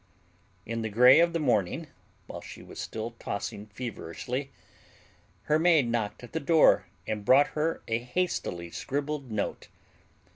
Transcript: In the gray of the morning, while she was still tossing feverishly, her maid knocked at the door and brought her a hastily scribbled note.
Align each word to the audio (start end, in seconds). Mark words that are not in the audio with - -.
In 0.65 0.81
the 0.81 0.89
gray 0.89 1.19
of 1.19 1.31
the 1.31 1.37
morning, 1.37 1.85
while 2.25 2.41
she 2.41 2.63
was 2.63 2.79
still 2.79 3.11
tossing 3.19 3.67
feverishly, 3.67 4.49
her 5.43 5.59
maid 5.59 5.89
knocked 5.89 6.23
at 6.23 6.33
the 6.33 6.39
door 6.39 6.87
and 7.05 7.23
brought 7.23 7.49
her 7.49 7.83
a 7.87 7.99
hastily 7.99 8.71
scribbled 8.71 9.29
note. 9.29 9.67